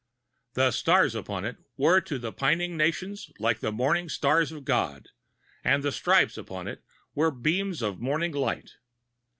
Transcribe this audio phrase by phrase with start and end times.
[0.55, 5.09] The stars upon it were to the pining nations like the morning stars of God,
[5.63, 6.81] and the stripes upon it
[7.13, 8.77] were beams of morning light.